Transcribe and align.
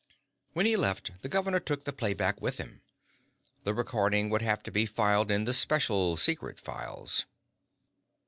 When 0.53 0.65
he 0.65 0.75
left, 0.75 1.21
the 1.21 1.29
governor 1.29 1.59
took 1.59 1.83
the 1.83 1.93
playback 1.93 2.41
with 2.41 2.57
him. 2.57 2.81
The 3.65 3.73
recording 3.75 4.31
would 4.31 4.41
have 4.41 4.63
to 4.63 4.71
be 4.71 4.87
filed 4.87 5.29
in 5.29 5.43
the 5.43 5.53
special 5.53 6.17
secret 6.17 6.59
files. 6.59 7.27